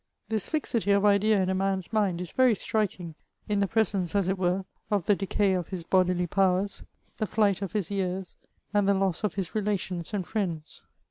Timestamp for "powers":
6.25-6.81